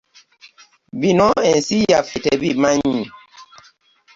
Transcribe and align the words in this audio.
Bino 0.99 1.27
ensi 1.51 1.75
yaffe 1.91 2.17
tebimanyi. 2.23 3.01